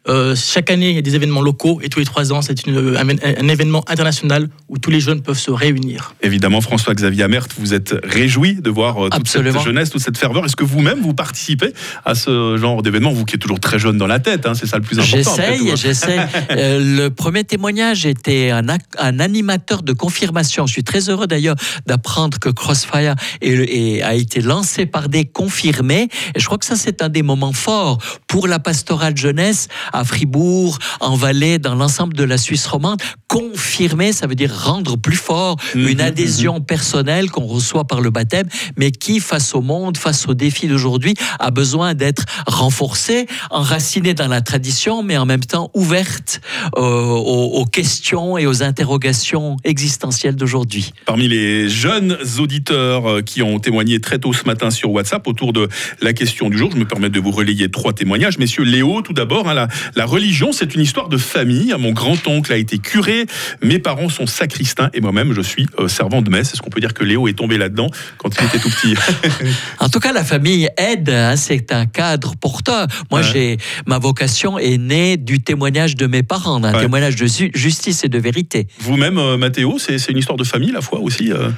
Euh, 0.08 0.34
chaque 0.36 0.70
année, 0.70 0.90
il 0.90 0.94
y 0.94 0.98
a 0.98 1.02
des 1.02 1.14
événements 1.14 1.42
locaux 1.42 1.80
et 1.82 1.88
tous 1.88 1.98
les 1.98 2.04
trois 2.04 2.32
ans, 2.32 2.42
c'est 2.42 2.66
une- 2.66 2.96
un, 2.96 3.08
un 3.08 3.48
événement 3.48 3.84
international 3.88 4.48
où 4.68 4.78
tous 4.78 4.90
les 4.90 5.00
jeunes 5.00 5.20
peuvent 5.22 5.38
se 5.38 5.50
réunir. 5.50 6.14
Évidemment, 6.22 6.60
François-Xavier 6.60 7.24
Amert, 7.24 7.46
vous 7.58 7.74
êtes 7.74 7.94
réjoui 8.04 8.54
de 8.56 8.70
voir 8.70 8.98
euh, 8.98 9.08
toute 9.10 9.20
Absolument. 9.20 9.58
cette 9.58 9.66
jeunesse, 9.68 9.90
toute 9.90 10.02
cette 10.02 10.18
ferveur. 10.18 10.44
Est-ce 10.44 10.56
que 10.56 10.64
vous-même, 10.64 11.00
vous 11.00 11.14
participez 11.14 11.72
à 12.04 12.14
ce 12.14 12.56
genre 12.56 12.82
d'événement 12.82 13.12
Vous 13.12 13.24
qui 13.24 13.34
êtes 13.36 13.40
toujours 13.40 13.60
très 13.60 13.78
jeune 13.78 13.98
dans 13.98 14.06
la 14.06 14.18
tête, 14.18 14.46
hein, 14.46 14.54
c'est 14.54 14.66
ça 14.66 14.76
le 14.76 14.82
plus 14.82 14.98
important. 14.98 15.16
J'essaye, 15.36 15.70
hein. 15.70 15.74
j'essaye. 15.76 16.20
Euh, 16.50 16.78
le 17.02 17.08
premier 17.10 17.44
témoignage 17.44 18.06
était 18.06 18.50
un, 18.50 19.18
animateur 19.20 19.82
de 19.82 19.92
confirmation. 19.92 20.66
Je 20.66 20.72
suis 20.72 20.84
très 20.84 21.08
heureux 21.10 21.26
d'ailleurs 21.26 21.56
d'apprendre 21.86 22.38
que 22.38 22.48
Crossfire 22.48 23.14
est- 23.40 23.50
est- 23.52 24.02
a 24.02 24.14
été 24.14 24.40
lancé 24.40 24.86
par 24.86 25.08
des 25.08 25.24
confirmés. 25.24 26.08
Et 26.34 26.40
je 26.40 26.46
crois 26.46 26.58
que 26.58 26.64
ça, 26.66 26.76
c'est 26.76 27.02
un 27.02 27.08
des 27.08 27.22
moments 27.22 27.52
forts 27.52 27.98
pour 28.26 28.48
la 28.48 28.58
pastorale 28.58 29.16
jeunesse 29.16 29.68
à 29.92 29.97
Fribourg, 30.04 30.78
en 31.00 31.16
Valais, 31.16 31.58
dans 31.58 31.74
l'ensemble 31.74 32.14
de 32.14 32.24
la 32.24 32.38
Suisse 32.38 32.66
romande. 32.66 33.00
Confirmer, 33.28 34.12
ça 34.12 34.26
veut 34.26 34.34
dire 34.34 34.52
rendre 34.54 34.96
plus 34.96 35.16
fort 35.16 35.56
Mhm, 35.74 35.88
une 35.88 36.00
adhésion 36.00 36.60
personnelle 36.60 37.30
qu'on 37.30 37.46
reçoit 37.46 37.84
par 37.84 38.00
le 38.00 38.10
baptême, 38.10 38.48
mais 38.76 38.90
qui, 38.90 39.20
face 39.20 39.54
au 39.54 39.60
monde, 39.60 39.96
face 39.96 40.26
aux 40.28 40.34
défis 40.34 40.68
d'aujourd'hui, 40.68 41.14
a 41.38 41.50
besoin 41.50 41.94
d'être 41.94 42.24
renforcée, 42.46 43.26
enracinée 43.50 44.14
dans 44.14 44.28
la 44.28 44.40
tradition, 44.40 45.02
mais 45.02 45.16
en 45.16 45.26
même 45.26 45.44
temps 45.44 45.70
ouverte 45.74 46.40
euh, 46.76 46.80
aux, 46.80 47.60
aux 47.60 47.64
questions 47.64 48.38
et 48.38 48.46
aux 48.46 48.62
interrogations 48.62 49.56
existentielles 49.64 50.36
d'aujourd'hui. 50.36 50.92
Parmi 51.06 51.28
les 51.28 51.68
jeunes 51.68 52.16
auditeurs 52.38 53.08
euh, 53.08 53.22
qui 53.22 53.42
ont 53.42 53.58
témoigné 53.58 54.00
très 54.00 54.18
tôt 54.18 54.32
ce 54.32 54.44
matin 54.44 54.70
sur 54.70 54.90
WhatsApp 54.90 55.26
autour 55.26 55.52
de 55.52 55.68
la 56.00 56.12
question 56.12 56.48
du 56.48 56.58
jour, 56.58 56.70
je 56.72 56.76
me 56.76 56.86
permets 56.86 57.10
de 57.10 57.20
vous 57.20 57.30
relayer 57.30 57.70
trois 57.70 57.92
témoignages. 57.92 58.38
Messieurs 58.38 58.64
Léo, 58.64 59.02
tout 59.02 59.12
d'abord, 59.12 59.48
hein, 59.48 59.54
la 59.54 59.68
La 59.96 60.04
religion, 60.06 60.52
c'est 60.52 60.74
une 60.74 60.80
histoire 60.80 61.08
de 61.08 61.16
famille. 61.16 61.74
Mon 61.78 61.92
grand-oncle 61.92 62.52
a 62.52 62.56
été 62.56 62.78
curé, 62.78 63.26
mes 63.62 63.78
parents 63.78 64.08
sont 64.08 64.26
sacristains 64.26 64.90
et 64.94 65.00
moi-même, 65.00 65.32
je 65.32 65.40
suis 65.42 65.66
euh, 65.78 65.88
servant 65.88 66.22
de 66.22 66.30
messe. 66.30 66.52
Est-ce 66.52 66.62
qu'on 66.62 66.70
peut 66.70 66.80
dire 66.80 66.94
que 66.94 67.04
Léo 67.04 67.28
est 67.28 67.32
tombé 67.34 67.58
là-dedans 67.58 67.88
quand 68.18 68.30
il 68.40 68.44
était 68.46 68.58
tout 68.58 68.70
petit 68.70 68.94
En 69.78 69.88
tout 69.88 70.00
cas, 70.00 70.12
la 70.12 70.24
famille 70.24 70.68
aide, 70.76 71.10
hein, 71.10 71.36
c'est 71.36 71.72
un 71.72 71.86
cadre 71.86 72.34
porteur. 72.36 72.86
Moi, 73.10 73.20
Ouais. 73.20 73.26
j'ai 73.32 73.56
ma 73.86 73.98
vocation 73.98 74.58
est 74.58 74.78
née 74.78 75.16
du 75.16 75.40
témoignage 75.40 75.96
de 75.96 76.06
mes 76.06 76.22
parents, 76.22 76.60
d'un 76.60 76.72
Ouais. 76.74 76.80
témoignage 76.82 77.16
de 77.16 77.26
ju- 77.26 77.50
justice 77.54 78.04
et 78.04 78.08
de 78.08 78.18
vérité. 78.18 78.68
Vous-même, 78.80 79.18
euh, 79.18 79.36
Mathéo, 79.36 79.78
c'est 79.78 79.98
c'est 79.98 80.12
une 80.12 80.18
histoire 80.18 80.36
de 80.38 80.44
famille, 80.44 80.70
la 80.70 80.80
foi 80.80 81.00
aussi 81.00 81.32
euh 81.32 81.48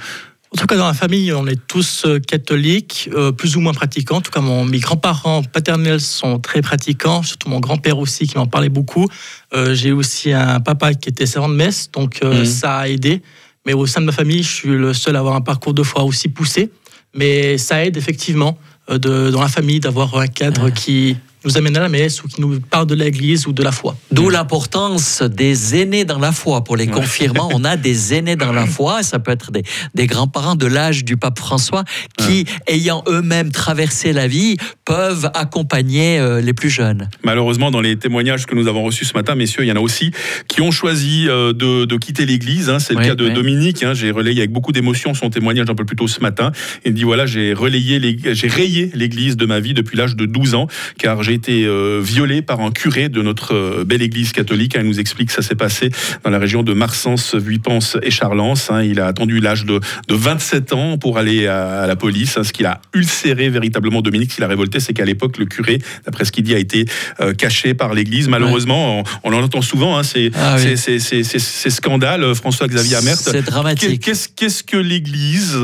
En 0.53 0.57
tout 0.57 0.67
cas, 0.67 0.77
dans 0.77 0.87
la 0.89 0.95
famille, 0.95 1.33
on 1.33 1.47
est 1.47 1.61
tous 1.69 2.03
euh, 2.07 2.19
catholiques, 2.19 3.09
euh, 3.15 3.31
plus 3.31 3.55
ou 3.57 3.61
moins 3.61 3.73
pratiquants. 3.73 4.17
En 4.17 4.21
tout 4.21 4.33
cas, 4.33 4.41
mon, 4.41 4.65
mes 4.65 4.81
grands-parents 4.81 5.45
paternels 5.45 6.01
sont 6.01 6.41
très 6.41 6.61
pratiquants, 6.61 7.23
surtout 7.23 7.49
mon 7.49 7.61
grand-père 7.61 7.99
aussi, 7.99 8.27
qui 8.27 8.37
m'en 8.37 8.47
parlait 8.49 8.69
beaucoup. 8.69 9.07
Euh, 9.55 9.75
J'ai 9.75 9.93
aussi 9.93 10.33
un 10.33 10.59
papa 10.59 10.95
qui 10.95 11.09
était 11.09 11.27
servant 11.27 11.49
de 11.49 11.55
messe, 11.55 11.91
donc 11.93 12.19
euh, 12.25 12.41
Mhm. 12.41 12.45
ça 12.45 12.79
a 12.79 12.89
aidé. 12.89 13.23
Mais 13.65 13.75
au 13.75 13.87
sein 13.87 14.01
de 14.01 14.07
ma 14.07 14.13
famille, 14.13 14.43
je 14.43 14.49
suis 14.53 14.69
le 14.71 14.93
seul 14.93 15.15
à 15.15 15.21
avoir 15.21 15.37
un 15.37 15.41
parcours 15.41 15.73
de 15.75 15.85
foi 15.85 16.03
aussi 16.03 16.29
poussé. 16.29 16.71
Mais 17.15 17.57
ça 17.57 17.85
aide 17.85 17.97
effectivement 17.97 18.59
de, 18.89 19.31
dans 19.31 19.41
la 19.43 19.49
famille 19.49 19.79
d'avoir 19.79 20.17
un 20.17 20.27
cadre 20.27 20.71
qui 20.71 21.17
nous 21.45 21.57
amène 21.57 21.77
à 21.77 21.81
la 21.81 21.89
messe 21.89 22.23
ou 22.23 22.29
qui 22.29 22.41
nous 22.41 22.61
parle 22.61 22.87
de 22.87 22.95
l'Église 22.95 23.47
ou 23.47 23.53
de 23.53 23.63
la 23.63 23.73
foi. 23.73 23.97
D'où 24.11 24.29
l'importance 24.29 25.23
des 25.23 25.77
aînés 25.81 26.05
dans 26.05 26.19
la 26.19 26.33
foi. 26.33 26.65
Pour 26.65 26.77
les 26.77 26.87
confirmants, 26.87 27.49
on 27.53 27.65
a 27.65 27.77
des 27.77 28.15
aînés 28.15 28.37
dans 28.37 28.53
la 28.53 28.67
foi. 28.67 29.03
Ça 29.03 29.19
peut 29.19 29.31
être 29.31 29.51
des, 29.51 29.63
des 29.95 30.07
grands-parents 30.07 30.55
de 30.57 30.67
l'âge 30.67 31.05
du 31.05 31.17
pape 31.17 31.39
François 31.39 31.85
qui, 32.19 32.45
ayant 32.67 33.03
eux-mêmes 33.09 33.53
traversé 33.53 34.13
la 34.13 34.27
vie, 34.29 34.57
peuvent 34.85 35.31
accompagner 35.35 36.19
euh, 36.19 36.41
les 36.41 36.53
plus 36.53 36.69
jeunes. 36.71 37.09
Malheureusement, 37.25 37.71
dans 37.71 37.81
les 37.81 37.97
témoignages 37.97 38.47
que 38.47 38.55
nous 38.55 38.67
avons 38.69 38.83
reçus 38.83 39.05
ce 39.05 39.15
matin, 39.15 39.35
messieurs, 39.35 39.65
il 39.65 39.69
y 39.69 39.73
en 39.73 39.77
a 39.77 39.81
aussi 39.81 40.11
qui 40.49 40.61
ont 40.61 40.71
choisi 40.71 41.27
euh, 41.29 41.53
de, 41.53 41.85
de 41.85 41.97
quitter 41.97 42.27
l'Église. 42.27 42.69
hein. 42.71 42.79
C'est 42.79 42.95
le 42.95 43.01
cas 43.01 43.15
de. 43.15 43.29
Dominique. 43.31 43.83
hein. 43.83 43.95
J'ai 43.95 44.11
relayé 44.11 44.41
avec 44.41 44.51
beaucoup 44.53 44.73
d'émotion 44.73 45.15
son 45.15 45.31
témoignage 45.31 45.71
un 45.71 45.75
peu 45.75 45.85
plus 45.85 45.97
tôt 45.97 46.09
ce 46.09 46.21
matin. 46.21 46.51
Il 46.85 46.93
me 46.93 46.97
dit 46.97 47.05
voilà, 47.05 47.27
j'ai 47.27 47.55
relayé, 47.55 48.19
j'ai 48.35 48.49
rayé 48.49 48.91
l'Église 48.95 49.37
de 49.37 49.47
ma 49.47 49.61
vie 49.61 49.73
depuis 49.73 49.97
l'âge 49.97 50.17
de 50.17 50.27
12 50.27 50.55
ans, 50.55 50.67
car 50.99 51.23
j'ai 51.23 51.30
été 51.31 51.65
euh, 51.65 52.01
violé 52.03 52.43
par 52.43 52.61
un 52.61 52.71
curé 52.71 53.09
de 53.09 53.23
notre 53.23 53.55
euh, 53.55 53.85
belle 53.85 54.03
Église 54.03 54.33
catholique. 54.33 54.75
Il 54.79 54.83
nous 54.87 55.01
explique 55.01 55.29
que 55.29 55.35
ça 55.35 55.43
s'est 55.43 55.55
passé 55.55 55.91
dans 56.25 56.31
la 56.31 56.39
région 56.39 56.63
de 56.63 56.73
Marsens, 56.73 57.35
Vuipens 57.35 57.97
et 58.03 58.11
Charlens. 58.11 58.55
hein. 58.71 58.83
Il 58.83 59.01
a 59.01 59.07
attendu 59.07 59.41
l'âge 59.41 59.65
de, 59.65 59.81
de 60.09 60.15
27 60.15 60.73
ans 60.73 60.99
pour 60.99 61.19
aller 61.19 61.47
à, 61.47 61.87
la 61.87 61.97
police. 61.97 62.37
hein. 62.37 62.45
Ce 62.45 62.53
qui 62.53 62.65
a 62.65 62.81
ulcéré 62.95 63.49
véritablement 63.51 64.01
Dominique, 64.03 64.31
ce 64.31 64.37
qui 64.37 64.41
l'a 64.41 64.49
révolté, 64.49 64.81
c'est 64.81 64.93
qu'à 64.93 65.05
l'époque, 65.05 65.39
le 65.39 65.47
curé, 65.47 65.79
d'après 66.05 66.25
ce 66.25 66.33
qu'il 66.33 66.45
dit, 66.45 66.55
a 66.55 66.59
été 66.59 66.85
euh, 67.21 67.33
caché 67.35 67.75
par 67.75 67.95
l'Église. 67.95 68.29
Malheureusement, 68.29 69.01
on, 69.01 69.31
on 69.33 69.33
en 69.33 69.43
entend 69.43 69.63
souvent, 69.63 69.97
hein, 69.99 70.03
ces, 70.03 70.31
Ah 70.35 70.57
oui. 70.57 70.63
ces- 70.63 70.77
ces- 70.77 70.99
ces- 70.99 71.23
ces- 71.25 71.39
ces 71.39 71.71
scandales. 71.71 72.35
François-Xavier 72.35 72.97
Amert. 72.97 73.17
C'est 73.17 73.43
dramatique. 73.43 74.01
Qu'est-ce 74.37 74.63
que 74.63 74.77
l'Église 74.77 75.57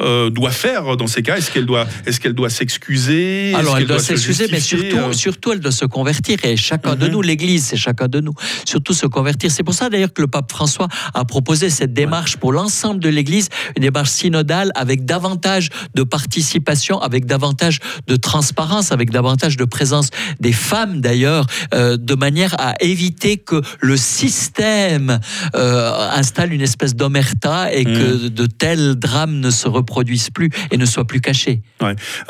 euh, 0.00 0.30
doit 0.30 0.50
faire 0.50 0.96
dans 0.96 1.06
ces 1.06 1.22
cas? 1.22 1.36
Est-ce 1.36 1.50
qu'elle 1.50 1.66
doit, 1.66 1.86
est 2.06 2.18
qu'elle 2.18 2.32
doit 2.34 2.50
s'excuser? 2.50 3.52
Alors, 3.54 3.78
elle 3.78 3.86
doit 3.86 3.98
se 3.98 4.06
s'excuser, 4.16 4.46
mais 4.50 4.60
surtout, 4.60 4.96
euh, 5.08 5.12
surtout, 5.12 5.52
elle 5.52 5.60
doit 5.60 5.72
se 5.72 5.84
convertir. 5.84 6.38
Et 6.44 6.56
chacun 6.56 6.94
de 6.96 7.06
Mhm. 7.06 7.12
nous, 7.12 7.22
l'Église, 7.22 7.66
c'est 7.66 7.76
chacun 7.76 8.08
de 8.08 8.20
nous, 8.20 8.34
surtout 8.64 8.92
se 8.92 9.06
convertir. 9.06 9.50
C'est 9.50 9.62
pour 9.62 9.74
ça, 9.74 9.88
d'ailleurs, 9.90 10.12
que 10.12 10.22
le 10.22 10.28
pape 10.28 10.50
François 10.50 10.88
a 11.14 11.24
proposé 11.24 11.70
cette 11.70 11.92
démarche 11.92 12.36
pour 12.36 12.52
l'ensemble 12.52 13.00
de 13.00 13.08
l'Église, 13.08 13.48
une 13.76 13.82
démarche 13.82 14.10
synodale 14.10 14.70
avec 14.74 15.04
davantage 15.04 15.68
de 15.94 16.02
participation, 16.02 17.00
avec 17.00 17.26
davantage 17.26 17.78
de 18.06 18.16
transparence, 18.16 18.92
avec 18.92 19.10
davantage 19.10 19.56
de 19.56 19.64
présence 19.64 20.10
des 20.40 20.52
femmes, 20.52 21.00
d'ailleurs, 21.00 21.46
euh, 21.74 21.96
de 21.96 22.14
manière 22.14 22.54
à 22.58 22.74
éviter 22.80 23.36
que 23.36 23.60
le 23.80 23.96
système 23.96 25.20
euh, 25.54 26.10
installe 26.12 26.52
une 26.52 26.60
espèce 26.60 26.94
d'omerta 26.94 27.72
et 27.72 27.84
que 27.84 28.28
de 28.28 28.46
tels 28.46 28.94
drames 28.96 29.40
ne 29.40 29.50
se 29.50 29.68
reproduisent 29.68 30.30
plus 30.30 30.50
et 30.70 30.76
ne 30.76 30.86
soient 30.86 31.06
plus 31.06 31.20
cachés. 31.20 31.62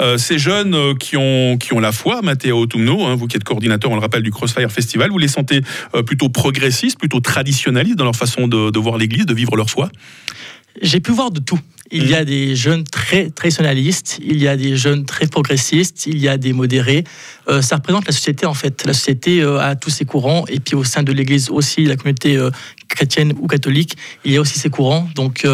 Euh, 0.01 0.19
ces 0.19 0.39
jeunes 0.39 0.97
qui 0.99 1.17
ont, 1.17 1.57
qui 1.59 1.73
ont 1.73 1.81
la 1.81 1.93
foi, 1.93 2.23
Matteo 2.23 2.67
Hein, 2.77 3.15
vous 3.15 3.27
qui 3.27 3.37
êtes 3.37 3.45
coordinateur, 3.45 3.91
on 3.91 3.95
le 3.95 4.01
rappelle, 4.01 4.23
du 4.23 4.31
Crossfire 4.31 4.71
Festival, 4.71 5.11
vous 5.11 5.19
les 5.19 5.29
sentez 5.29 5.63
euh, 5.95 6.03
plutôt 6.03 6.29
progressistes, 6.29 6.99
plutôt 6.99 7.21
traditionnalistes 7.21 7.97
dans 7.97 8.05
leur 8.05 8.17
façon 8.17 8.49
de 8.49 8.79
voir 8.79 8.99
l'Église, 8.99 9.27
de 9.27 9.35
vivre 9.35 9.57
leur 9.57 9.71
foi? 9.71 9.91
J'ai 10.81 11.01
pu 11.01 11.13
voir 11.13 11.31
de 11.31 11.41
tout. 11.41 11.59
Il 11.91 12.09
y 12.09 12.15
a 12.15 12.25
des 12.25 12.55
jeunes 12.55 12.85
très 12.85 13.31
traditionnalistes, 13.31 14.19
il 14.23 14.43
y 14.43 14.47
a 14.49 14.57
des 14.57 14.77
jeunes 14.77 15.07
très 15.07 15.27
progressistes, 15.27 16.07
il 16.07 16.19
y 16.19 16.29
a 16.29 16.37
des 16.37 16.53
modérés. 16.53 17.05
Euh, 17.49 17.63
ça 17.63 17.77
représente 17.77 18.07
la 18.07 18.13
société 18.13 18.45
en 18.45 18.53
fait. 18.53 18.85
La 18.85 18.93
société 18.93 19.41
euh, 19.41 19.59
a 19.59 19.75
tous 19.75 19.89
ses 19.91 20.05
courants 20.05 20.45
et 20.49 20.61
puis 20.61 20.75
au 20.77 20.85
sein 20.85 21.03
de 21.03 21.13
l'Église 21.13 21.49
aussi, 21.51 21.85
la 21.87 21.97
communauté 21.97 22.37
euh, 22.37 22.51
chrétienne 22.89 23.33
ou 23.41 23.47
catholique, 23.47 23.97
il 24.25 24.33
y 24.33 24.37
a 24.37 24.41
aussi 24.41 24.59
ses 24.59 24.69
courants. 24.71 25.09
Donc 25.15 25.47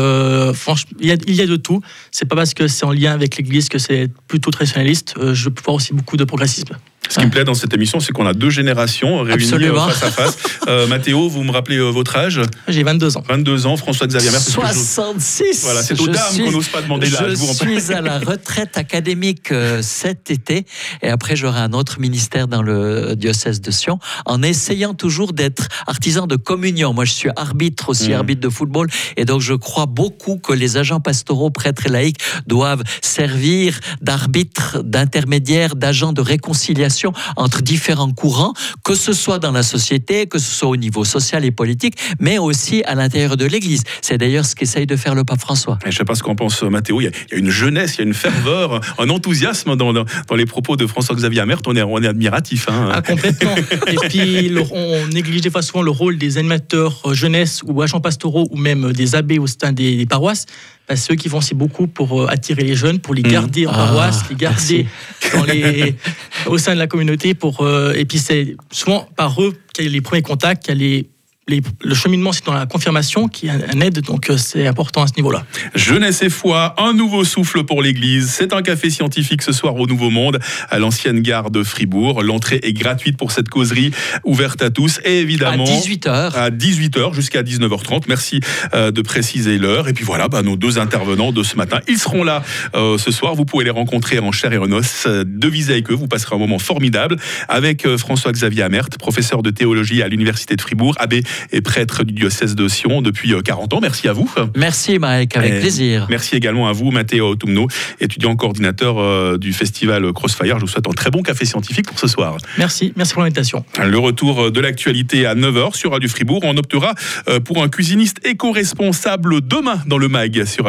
franchement, 0.54 0.96
il 1.00 1.06
y, 1.08 1.12
a, 1.12 1.16
il 1.26 1.34
y 1.34 1.40
a 1.40 1.46
de 1.46 1.56
tout. 1.56 1.80
C'est 2.10 2.26
pas 2.26 2.36
parce 2.36 2.52
que 2.54 2.66
c'est 2.68 2.84
en 2.84 2.92
lien 2.92 3.12
avec 3.12 3.36
l'Église 3.36 3.68
que 3.68 3.78
c'est 3.78 4.10
plutôt 4.28 4.50
traditionnaliste. 4.50 5.14
Je 5.32 5.48
peux 5.48 5.62
voir 5.64 5.76
aussi 5.76 5.92
beaucoup 5.94 6.16
de 6.16 6.24
progressisme. 6.24 6.74
Ce 7.10 7.18
qui 7.20 7.26
me 7.26 7.30
plaît 7.30 7.44
dans 7.44 7.54
cette 7.54 7.74
émission, 7.74 8.00
c'est 8.00 8.12
qu'on 8.12 8.26
a 8.26 8.32
deux 8.32 8.48
générations 8.50 9.18
réunies 9.18 9.44
Absolument. 9.44 9.88
face 9.88 10.02
à 10.02 10.10
face. 10.10 10.38
Euh, 10.66 10.86
Mathéo, 10.86 11.28
vous 11.28 11.42
me 11.42 11.50
rappelez 11.50 11.76
euh, 11.76 11.90
votre 11.90 12.16
âge? 12.16 12.40
J'ai 12.68 12.82
22 12.82 13.18
ans. 13.18 13.24
22 13.28 13.66
ans, 13.66 13.76
parce 13.76 13.98
que 13.98 14.08
je- 14.08 14.72
66 14.72 15.60
Voilà, 15.62 15.82
c'est 15.82 16.00
aux 16.00 16.06
Je 16.28 16.34
suis- 16.34 16.44
qu'on 16.44 16.50
n'ose 16.52 16.68
pas 16.68 16.82
demander 16.82 17.08
l'âge. 17.10 17.30
Je 17.30 17.34
vous, 17.36 17.50
en- 17.50 17.54
suis 17.54 17.92
à 17.92 18.00
la 18.00 18.18
retraite 18.18 18.76
académique 18.76 19.52
euh, 19.52 19.82
cet 19.82 20.30
été 20.30 20.66
et 21.02 21.08
après 21.08 21.36
j'aurai 21.36 21.60
un 21.60 21.72
autre 21.72 22.00
ministère 22.00 22.48
dans 22.48 22.62
le 22.62 23.14
diocèse 23.16 23.60
de 23.60 23.70
Sion 23.70 23.98
en 24.26 24.42
essayant 24.42 24.94
toujours 24.94 25.32
d'être 25.32 25.68
artisan 25.86 26.26
de 26.26 26.36
communion. 26.36 26.92
Moi 26.92 27.04
je 27.04 27.12
suis 27.12 27.30
arbitre 27.36 27.88
aussi, 27.90 28.08
Mhm. 28.10 28.14
arbitre 28.14 28.40
de 28.40 28.48
football 28.48 28.88
et 29.16 29.24
donc 29.24 29.40
je 29.40 29.54
crois 29.54 29.86
beaucoup 29.86 30.36
que 30.38 30.52
les 30.52 30.76
agents 30.76 31.00
pastoraux, 31.00 31.50
prêtres 31.50 31.86
et 31.86 31.90
laïcs 31.90 32.18
doivent 32.46 32.82
servir 33.02 33.78
d'arbitre, 34.00 34.82
d'intermédiaire, 34.84 35.76
d'agents 35.76 36.12
de 36.12 36.20
réconciliation 36.20 37.12
entre 37.36 37.62
différents 37.62 38.12
courants, 38.12 38.52
que 38.84 38.94
ce 38.94 39.12
soit 39.12 39.38
dans 39.38 39.52
la 39.52 39.62
société, 39.62 40.26
que 40.26 40.38
ce 40.38 40.50
soit 40.50 40.68
au 40.68 40.76
niveau 40.76 41.04
social 41.04 41.44
et 41.44 41.50
politique, 41.50 41.96
mais 42.20 42.38
aussi 42.38 42.82
à 42.84 42.94
l'intérieur 42.94 43.36
de 43.36 43.44
l'Église. 43.44 43.82
C'est 44.02 44.18
d'ailleurs 44.18 44.44
ce 44.46 44.54
qu'essaye 44.54 44.86
de 44.86 44.96
faire 44.96 45.14
le 45.14 45.24
pape 45.24 45.40
François. 45.40 45.78
Je 45.82 45.88
ne 45.88 45.92
sais 45.92 46.04
pas 46.04 46.13
ce 46.14 46.22
qu'en 46.22 46.34
pense 46.34 46.62
euh, 46.62 46.68
Mathéo? 46.68 47.00
Il 47.00 47.04
y, 47.04 47.06
a, 47.06 47.10
il 47.30 47.32
y 47.32 47.34
a 47.36 47.38
une 47.38 47.50
jeunesse, 47.50 47.94
il 47.96 47.98
y 47.98 48.02
a 48.02 48.06
une 48.06 48.14
ferveur, 48.14 48.80
un 48.98 49.08
enthousiasme 49.10 49.76
dans, 49.76 49.92
dans, 49.92 50.04
dans 50.28 50.34
les 50.36 50.46
propos 50.46 50.76
de 50.76 50.86
François-Xavier 50.86 51.40
Amert. 51.40 51.58
On 51.66 51.74
est, 51.76 51.82
on 51.82 51.98
est 52.02 52.06
admiratif. 52.08 52.68
hein. 52.68 52.90
Ah, 52.92 53.02
complètement. 53.02 53.54
Et 53.86 53.96
puis, 54.08 54.48
le- 54.48 54.62
on 54.72 55.06
néglige 55.08 55.40
des 55.42 55.50
fois 55.50 55.62
souvent 55.62 55.82
le 55.82 55.90
rôle 55.90 56.18
des 56.18 56.38
animateurs 56.38 57.02
euh, 57.06 57.14
jeunesse 57.14 57.62
ou 57.66 57.80
agents 57.82 58.00
pastoraux 58.00 58.48
ou 58.50 58.56
même 58.56 58.92
des 58.92 59.14
abbés 59.14 59.38
au 59.38 59.46
sein 59.46 59.72
des, 59.72 59.96
des 59.96 60.06
paroisses. 60.06 60.46
Parce 60.86 61.00
que 61.00 61.06
ceux 61.06 61.14
qui 61.14 61.30
font 61.30 61.38
aussi 61.38 61.54
beaucoup 61.54 61.86
pour 61.86 62.22
euh, 62.22 62.26
attirer 62.28 62.62
les 62.62 62.74
jeunes, 62.76 62.98
pour 62.98 63.14
les 63.14 63.22
Mhm. 63.22 63.30
garder 63.30 63.66
en 63.66 63.70
Ah, 63.72 63.86
paroisse, 63.86 64.20
les 64.28 64.36
garder 64.36 64.86
dans 65.32 65.44
les, 65.44 65.94
au 66.46 66.58
sein 66.58 66.74
de 66.74 66.78
la 66.78 66.86
communauté. 66.86 67.32
Pour, 67.34 67.62
euh, 67.62 67.94
et 67.94 68.04
puis, 68.04 68.18
c'est 68.18 68.54
souvent 68.70 69.08
par 69.16 69.40
eux 69.42 69.54
qu'il 69.72 69.86
y 69.86 69.88
a 69.88 69.90
les 69.90 70.00
premiers 70.02 70.20
contacts, 70.22 70.64
qu'il 70.66 70.74
y 70.74 70.76
a 70.76 70.80
les, 70.80 71.08
les- 71.46 71.60
le 71.82 71.94
cheminement, 71.94 72.32
c'est 72.32 72.44
dans 72.46 72.54
la 72.54 72.64
confirmation 72.66 73.28
qui 73.28 73.46
est 73.46 73.50
un, 73.50 73.80
aide. 73.80 74.00
Donc, 74.00 74.30
euh, 74.30 74.36
c'est 74.38 74.66
important 74.66 75.02
à 75.02 75.06
ce 75.06 75.12
niveau-là. 75.16 75.44
Jeunesse 75.74 76.22
et 76.22 76.30
foi, 76.30 76.74
un 76.78 76.94
nouveau 76.94 77.24
souffle 77.24 77.64
pour 77.64 77.82
l'Église. 77.82 78.30
C'est 78.30 78.52
un 78.54 78.62
café 78.62 78.88
scientifique 78.88 79.42
ce 79.42 79.52
soir 79.52 79.76
au 79.76 79.86
Nouveau 79.86 80.08
Monde, 80.10 80.38
à 80.70 80.78
l'ancienne 80.78 81.20
gare 81.20 81.50
de 81.50 81.62
Fribourg. 81.62 82.22
L'entrée 82.22 82.60
est 82.62 82.72
gratuite 82.72 83.16
pour 83.18 83.30
cette 83.32 83.48
causerie 83.50 83.90
ouverte 84.24 84.62
à 84.62 84.70
tous 84.70 85.00
et 85.04 85.08
À 85.08 85.20
évidemment. 85.20 85.64
18h. 85.64 86.34
à 86.34 86.50
18h 86.50 87.12
jusqu'à 87.14 87.42
19h30. 87.42 88.04
Merci 88.08 88.40
euh, 88.72 88.90
de 88.90 89.02
préciser 89.02 89.58
l'heure. 89.58 89.88
Et 89.88 89.92
puis 89.92 90.04
voilà, 90.04 90.28
bah, 90.28 90.42
nos 90.42 90.56
deux 90.56 90.78
intervenants 90.78 91.32
de 91.32 91.42
ce 91.42 91.56
matin, 91.56 91.80
ils 91.88 91.98
seront 91.98 92.24
là 92.24 92.42
euh, 92.74 92.96
ce 92.96 93.10
soir. 93.10 93.34
Vous 93.34 93.44
pouvez 93.44 93.64
les 93.64 93.70
rencontrer 93.70 94.18
en 94.18 94.32
chair 94.32 94.52
et 94.54 94.58
en 94.58 94.72
os. 94.72 95.06
Devisez 95.26 95.74
avec 95.74 95.90
eux, 95.90 95.94
vous 95.94 96.08
passerez 96.08 96.36
un 96.36 96.38
moment 96.38 96.58
formidable 96.58 97.16
avec 97.48 97.84
euh, 97.84 97.98
François-Xavier 97.98 98.62
Amert, 98.62 98.88
professeur 98.98 99.42
de 99.42 99.50
théologie 99.50 100.02
à 100.02 100.08
l'Université 100.08 100.56
de 100.56 100.60
Fribourg, 100.62 100.94
abbé 100.98 101.22
et 101.52 101.60
prêtre 101.60 102.04
du 102.04 102.12
diocèse 102.12 102.54
de 102.54 102.68
Sion 102.68 103.02
depuis 103.02 103.32
euh, 103.32 103.42
40 103.42 103.74
ans. 103.74 103.80
Merci 103.80 104.08
à 104.08 104.12
vous. 104.12 104.30
Merci 104.56 104.98
Mike, 104.98 105.36
avec 105.36 105.52
Et 105.52 105.60
plaisir. 105.60 106.06
Merci 106.08 106.36
également 106.36 106.68
à 106.68 106.72
vous, 106.72 106.90
Matteo 106.90 107.28
Autumno, 107.28 107.68
étudiant 108.00 108.36
coordinateur 108.36 108.98
euh, 108.98 109.38
du 109.38 109.52
festival 109.52 110.12
Crossfire. 110.12 110.58
Je 110.58 110.62
vous 110.62 110.70
souhaite 110.70 110.88
un 110.88 110.92
très 110.92 111.10
bon 111.10 111.22
café 111.22 111.44
scientifique 111.44 111.86
pour 111.86 111.98
ce 111.98 112.06
soir. 112.06 112.36
Merci. 112.58 112.92
Merci 112.96 113.14
pour 113.14 113.22
l'invitation. 113.22 113.64
Le 113.82 113.98
retour 113.98 114.50
de 114.50 114.60
l'actualité 114.60 115.26
à 115.26 115.34
9h 115.34 115.74
sur 115.74 115.92
Radio 115.92 116.08
Fribourg. 116.08 116.40
On 116.44 116.56
optera 116.56 116.94
euh, 117.28 117.40
pour 117.40 117.62
un 117.62 117.68
cuisiniste 117.68 118.18
éco-responsable 118.24 119.40
demain 119.40 119.80
dans 119.86 119.98
le 119.98 120.08
MAG 120.08 120.44
sur 120.44 120.62